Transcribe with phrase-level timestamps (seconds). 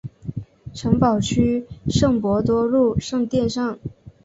[0.73, 3.77] 城堡区圣伯多禄圣殿上。